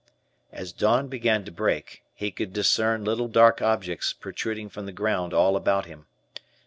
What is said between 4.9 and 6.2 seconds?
ground all about him.